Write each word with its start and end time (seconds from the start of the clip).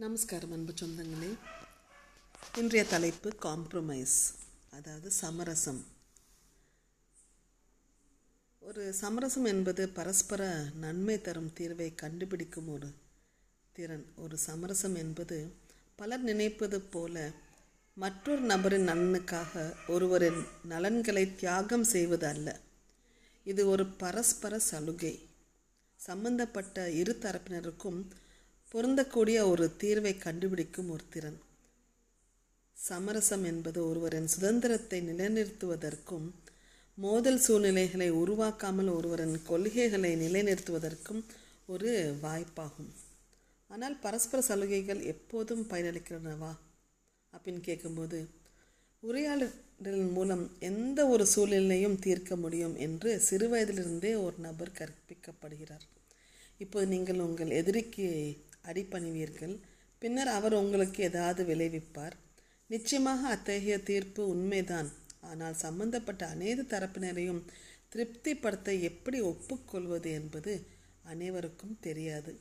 நமஸ்காரம் 0.00 0.52
அன்பு 0.52 0.72
சொந்தங்களே. 0.72 1.38
இன்றைய 2.56 2.86
தலைப்பு 2.88 3.30
காம்ப்ரமைஸ் 3.42 4.34
அதாவது 4.70 5.10
சமரசம். 5.10 5.84
ஒரு 8.60 8.92
சமரசம் 8.92 9.44
என்பது 9.44 9.88
பரஸ்பர 9.88 10.64
நன்மை 10.74 11.20
தரும் 11.20 11.50
தீர்வை 11.58 11.94
கண்டுபிடிக்கும் 11.94 12.68
ஒரு 12.68 12.92
திறன். 13.72 14.06
ஒரு 14.16 14.38
சமரசம் 14.38 14.94
என்பது 14.94 15.52
பலர் 15.96 16.20
நினைப்பது 16.20 16.80
போல 16.80 17.30
மற்றொரு 17.94 18.40
நபரின் 18.40 18.88
நலனுக்காக 18.88 19.74
ஒருவரின் 19.88 20.44
நலன்களை 20.64 21.34
தியாகம் 21.34 21.84
செய்வது 21.84 22.26
அல்ல. 22.26 22.60
இது 23.44 23.68
ஒரு 23.68 23.86
பரஸ்பர 23.86 24.58
சலுகை. 24.58 25.28
சம்பந்தப்பட்ட 25.96 26.90
இரு 26.90 27.18
தரப்பினருக்கும் 27.20 28.10
பொருந்தக்கூடிய 28.74 29.38
ஒரு 29.50 29.66
தீர்வை 29.82 30.12
கண்டுபிடிக்கும் 30.18 30.90
ஒரு 30.90 31.04
திறன். 31.10 31.38
சமரசம் 32.76 33.44
என்பது 33.44 33.78
ஒருவரின் 33.88 34.26
சுதந்திரத்தை 34.26 34.98
நிலைநிறுத்துவதற்கும் 35.00 36.26
மோதல் 36.98 37.38
சூழ்நிலைகளை 37.38 38.08
உருவாக்காமல் 38.12 38.90
ஒருவரின் 38.94 39.36
கொள்கைகளை 39.42 40.10
நிலைநிறுத்துவதற்கும் 40.16 41.22
ஒரு 41.66 41.92
வாய்ப்பாகும். 42.22 42.90
ஆனால் 43.70 43.96
பரஸ்பர 44.00 44.42
சலுகைகள் 44.42 45.00
எப்போதும் 45.02 45.64
பயனளிக்கிறனவா 45.70 46.52
அப்படின்னு 47.32 47.60
கேட்கும்போது 47.60 48.18
உரையாடலின் 49.02 50.12
மூலம் 50.12 50.44
எந்த 50.58 51.00
ஒரு 51.06 51.26
சூழ்நிலையும் 51.26 51.98
தீர்க்க 51.98 52.36
முடியும் 52.36 52.76
என்று 52.76 53.10
சிறுவயதிலிருந்தே 53.30 54.12
ஒரு 54.22 54.36
நபர் 54.38 54.76
கற்பிக்கப்படுகிறார். 54.78 55.86
இப்போது 56.58 56.86
நீங்கள் 56.86 57.20
உங்கள் 57.20 57.50
எதிரிக்கு 57.50 58.06
அடிப்பணிவீர்கள் 58.70 59.54
பின்னர் 60.02 60.30
அவர் 60.38 60.54
உங்களுக்கு 60.54 61.00
ஏதாவது 61.04 61.42
விளைவிப்பார். 61.44 62.16
நிச்சயமாக 62.70 63.28
அத்தகைய 63.28 63.76
தீர்ப்பு 63.82 64.22
உண்மைதான். 64.28 64.90
ஆனால் 65.20 65.60
சம்பந்தப்பட்ட 65.64 66.22
அனைத்து 66.26 66.64
தரப்பினரையும் 66.64 67.42
திருப்திப்படுத்த 67.88 68.74
எப்படி 68.90 69.18
ஒப்புக்கொள்வது 69.20 70.10
என்பது 70.10 70.52
அனைவருக்கும் 71.02 71.76
தெரியாது. 71.80 72.32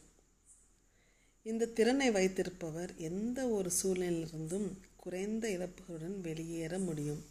இந்த 1.45 1.71
திறனை 1.77 2.09
வைத்திருப்பவர் 2.11 2.91
எந்த 3.09 3.39
ஒரு 3.47 3.69
சூழ்நிலையிலிருந்தும் 3.79 4.67
குறைந்த 4.95 5.45
இழப்புகளுடன் 5.49 6.17
வெளியேற 6.21 6.73
முடியும். 6.79 7.21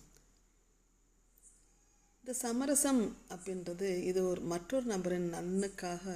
இந்த 2.20 2.32
சமரசம் 2.44 3.02
அப்படின்றது 3.28 3.88
இது 4.04 4.20
ஒரு 4.28 4.40
மற்றொரு 4.52 4.86
நபரின் 4.86 5.28
நலனுக்காக 5.34 6.14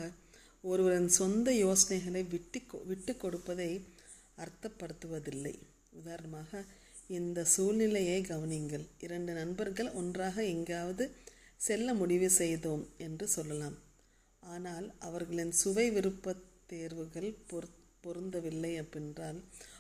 ஒருவரின் 0.65 1.11
சொந்த 1.21 1.49
யோசனைகளை 1.65 2.23
விட்டு 2.33 2.61
விட்டு 2.91 3.13
கொடுப்பதை 3.17 3.71
அர்த்தப்படுத்துவதில்லை. 4.45 5.55
உதாரணமாக 5.91 6.63
இந்த 7.19 7.45
சூழ்நிலையை 7.45 8.19
கவனிங்கள் 8.23 8.85
இரண்டு 9.01 9.33
நண்பர்கள் 9.33 9.91
ஒன்றாக 9.93 10.45
எங்காவது 10.55 11.05
செல்ல 11.61 11.95
முடிவு 11.95 12.29
செய்தோம் 12.31 12.85
என்று 13.07 13.27
சொல்லலாம். 13.29 13.77
ஆனால் 14.43 14.87
அவர்களின் 14.99 15.55
சுவை 15.63 15.87
விருப்ப 15.91 16.37
தேர்வுகள் 16.67 17.31
பொரு 17.51 17.69
பொருந்தவில்லை 18.05 18.73
அப்படின்றால் 18.83 19.39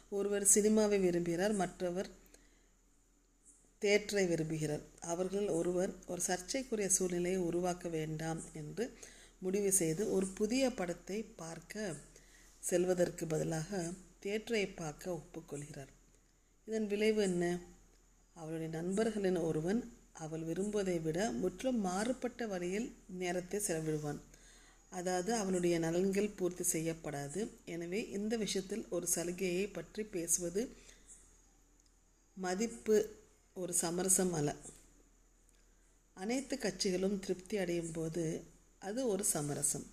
ஒருவர் 0.08 0.46
சினிமாவை 0.54 0.98
விரும்புகிறார் 1.06 1.54
மற்றவர் 1.54 2.10
தேற்றை 3.82 4.24
விரும்புகிறார். 4.32 4.84
அவர்கள் 5.12 5.46
ஒருவர் 5.58 5.92
ஒரு 6.06 6.22
சர்ச்சைக்குரிய 6.26 6.88
சூழ்நிலையை 6.88 7.40
உருவாக்க 7.48 7.88
வேண்டாம் 7.98 8.40
என்று 8.52 8.84
முடிவு 9.42 9.70
செய்து 9.72 10.02
ஒரு 10.16 10.26
புதிய 10.38 10.64
படத்தை 10.78 11.18
பார்க்க 11.42 11.94
செல்வதற்கு 12.62 13.24
பதிலாக 13.26 13.70
தியேட்டரை 14.22 14.64
பார்க்க 14.80 15.18
ஒப்புக்கொள்கிறார். 15.18 15.92
இதன் 16.68 16.88
விளைவு 16.92 17.22
என்ன? 17.22 17.44
அவளுடைய 18.36 18.70
நண்பர்களின் 18.78 19.38
ஒருவன் 19.48 19.80
அவள் 20.24 20.44
விரும்புவதை 20.48 20.96
விட 21.02 21.18
முற்றிலும் 21.40 21.80
மாறுபட்ட 21.80 22.46
வழியில் 22.46 22.88
நேரத்தை 23.20 23.58
செலவிடுவான். 23.68 24.20
அதாவது 24.92 25.30
அவனுடைய 25.34 25.74
நலன்கள் 25.78 26.36
பூர்த்தி 26.38 26.64
செய்யப்படாது. 26.74 27.40
எனவே 27.74 28.00
இந்த 28.18 28.34
விஷயத்தில் 28.44 28.84
ஒரு 28.88 29.06
சலுகையை 29.06 29.66
பற்றி 29.78 30.02
பேசுவது 30.16 30.62
மதிப்பு 32.36 32.96
ஒரு 33.56 33.72
சமரசம் 33.82 34.32
அல்ல. 34.38 34.50
அனைத்து 36.16 36.54
கட்சிகளும் 36.56 37.20
திருப்தி 37.24 37.56
அடையும் 37.56 37.92
போது 37.92 38.24
அது 38.82 39.00
ஒரு 39.12 39.24
சமரசம். 39.34 39.86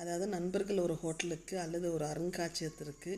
அதாவது 0.00 0.26
நண்பர்கள் 0.34 0.84
ஒரு 0.86 0.94
ஹோட்டலுக்கு 1.02 1.54
அல்லது 1.64 1.86
ஒரு 1.96 2.04
அருங்காட்சியகத்திற்கு 2.12 3.12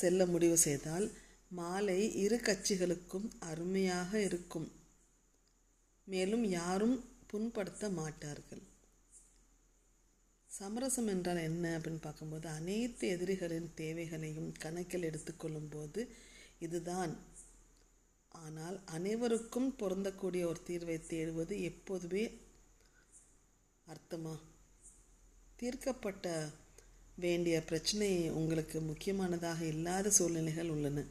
செல்ல 0.00 0.26
முடிவு 0.32 0.56
செய்தால் 0.64 1.06
மாலை 1.50 2.00
இரு 2.24 2.38
கட்சிகளுக்கும் 2.48 3.28
அருமையாக 3.50 4.12
இருக்கும். 4.26 4.68
மேலும் 6.06 6.44
யாரும் 6.58 6.96
புண்படுத்த 7.30 7.88
மாட்டார்கள். 7.98 8.62
சமரசம் 10.50 11.08
என்றால் 11.14 11.40
என்ன 11.48 11.64
அப்படின்னு 11.76 12.02
பார்க்கும்போது 12.06 12.46
அனைத்து 12.58 13.04
எதிரிகளின் 13.14 13.68
தேவைகளையும் 13.80 14.50
கணக்கில் 14.64 15.08
எடுத்துக்கொள்ளும் 15.10 15.70
போது 15.74 16.00
இதுதான். 16.66 17.12
ஆனால் 18.34 18.76
அனைவருக்கும் 18.96 19.68
பொருந்தக்கூடிய 19.80 20.42
ஒரு 20.50 20.60
தீர்வை 20.68 20.98
தேடுவது 21.12 21.54
எப்போதுமே 21.70 22.24
அர்த்தமா? 23.92 24.34
தீர்க்கப்பட்ட 25.56 26.48
வேண்டிய 27.16 27.62
பிரச்சனை 27.62 28.30
உங்களுக்கு 28.30 28.80
முக்கியமானதாக 28.80 29.60
இல்லாத 29.64 30.10
சூழ்நிலைகள் 30.10 30.68
உள்ளன. 30.68 31.04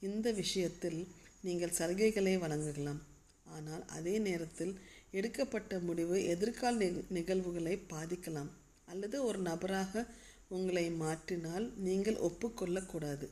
இந்த 0.00 0.32
விஷயத்தில் 0.32 1.08
நீங்கள் 1.40 1.76
சலுகைகளை 1.78 2.38
வழங்கலாம். 2.38 3.00
ஆனால் 3.44 3.86
அதே 3.86 4.18
நேரத்தில் 4.18 4.80
எடுக்கப்பட்ட 5.10 5.78
முடிவு 5.78 6.24
எதிர்கால 6.24 6.88
நிகழ்வுகளை 7.08 7.76
பாதிக்கலாம். 7.76 8.50
அல்லது 8.84 9.24
ஒரு 9.24 9.38
நபராக 9.38 10.04
உங்களை 10.48 10.90
மாற்றினால் 10.90 11.72
நீங்கள் 11.76 12.14
ஒப்புக்கொள்ளக்கூடாது. 12.14 13.28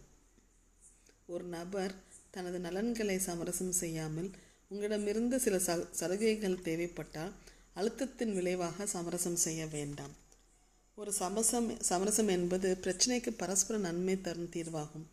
ஒரு 1.26 1.44
நபர் 1.44 1.94
தனது 2.30 2.58
நலன்களை 2.58 3.18
சமரசம் 3.18 3.72
செய்யாமல் 3.72 4.30
உங்களிடமிருந்து 4.68 5.40
சில 5.40 5.56
ச 5.56 5.88
சலுகைகள் 5.90 6.62
தேவைப்பட்டால் 6.62 7.34
அழுத்தத்தின் 7.76 8.34
விளைவாக 8.34 8.86
சமரசம் 8.86 9.36
செய்ய 9.36 9.66
வேண்டாம். 9.66 10.14
ஒரு 10.94 11.12
சமசம் 11.12 11.80
சமரசம் 11.80 12.28
என்பது 12.28 12.78
பிரச்சனைக்கு 12.82 13.30
பரஸ்பர 13.30 13.78
நன்மை 13.78 14.20
தரும் 14.20 14.50
தீர்வாகும். 14.50 15.06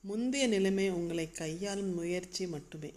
முந்தைய 0.00 0.46
நிலைமை 0.46 0.90
உங்களை 0.90 1.30
கையாளும் 1.30 1.94
முயற்சி 1.94 2.46
மட்டுமே. 2.46 2.92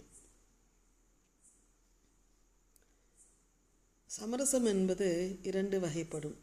சமரசம் 4.06 4.64
என்பது 4.64 5.38
இரண்டு 5.42 5.80
வகைப்படும். 5.80 6.36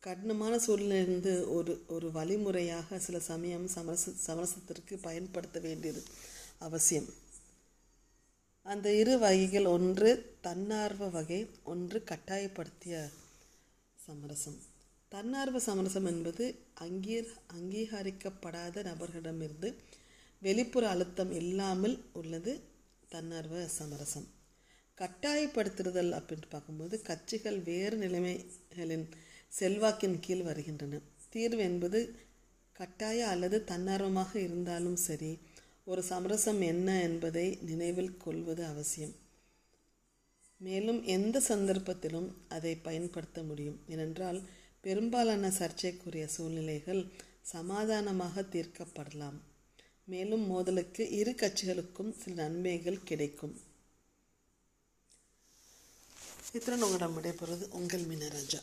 கடினமான 0.00 0.56
சூழ்நிலிருந்து 0.56 1.48
ஒரு 1.48 1.84
ஒரு 1.88 2.12
வழிமுறையாக 2.12 2.98
சில 2.98 3.20
சமயம் 3.20 3.68
சமரச 3.68 4.10
சமரசத்திற்கு 4.26 4.96
பயன்படுத்த 5.00 5.58
வேண்டியது 5.58 6.02
அவசியம். 6.58 7.08
அந்த 8.66 8.92
இரு 8.92 9.18
வகைகள் 9.18 9.66
ஒன்று 9.66 10.36
தன்னார்வ 10.40 11.08
வகை 11.08 11.46
ஒன்று 11.64 12.04
கட்டாயப்படுத்திய 12.04 13.10
சமரசம். 13.96 14.56
தன்னார்வ 15.08 15.58
சமரசம் 15.58 16.04
என்பது 16.04 16.44
அங்கீர் 16.80 17.28
அங்கீகரிக்கப்படாத 17.54 18.84
நபர்களிடமிருந்து 18.84 19.74
வெளிப்புற 20.42 20.88
அழுத்தம் 20.88 21.32
இல்லாமல் 21.32 21.96
உள்ளது 22.12 22.60
தன்னார்வ 23.08 23.66
சமரசம். 23.66 24.26
கட்டாயப்படுத்துதல் 24.98 26.12
அப்படின்னு 26.18 26.48
பார்க்கும்போது 26.48 27.02
கட்சிகள் 27.02 27.62
வேறு 27.62 27.96
நிலைமைகளின் 27.96 29.06
செல்வாக்கின் 29.60 30.20
கீழ் 30.20 30.42
வருகின்றன. 30.42 31.00
தீர்வு 31.30 31.62
என்பது 31.62 32.00
கட்டாய 32.72 33.26
அல்லது 33.26 33.64
தன்னார்வமாக 33.64 34.32
இருந்தாலும் 34.40 34.96
சரி 34.96 35.38
ஒரு 35.84 36.02
சமரசம் 36.02 36.60
என்ன 36.60 37.02
என்பதை 37.02 37.58
நினைவில் 37.60 38.16
கொள்வது 38.16 38.64
அவசியம். 38.64 39.14
மேலும் 40.56 41.04
எந்த 41.04 41.42
சந்தர்ப்பத்திலும் 41.48 42.28
அதை 42.48 42.76
பயன்படுத்த 42.76 43.42
முடியும். 43.42 43.80
ஏனென்றால் 43.86 44.42
பெரும்பாலான 44.80 45.50
சர்ச்சைக்குரிய 45.50 46.26
சூழ்நிலைகள் 46.26 47.12
சமாதானமாக 47.42 48.40
தீர்க்கப்படலாம். 48.40 49.38
மேலும் 50.04 50.46
மோதலுக்கு 50.46 51.10
இரு 51.10 51.30
கட்சிகளுக்கும் 51.30 52.12
சில 52.18 52.34
நன்மைகள் 52.34 53.02
கிடைக்கும். 53.02 53.60
இத்துடன் 56.52 56.82
உங்களிடம் 56.82 57.16
விடைபெறுவது 57.16 57.68
உங்கள் 57.70 58.02
மீனராஜா. 58.02 58.58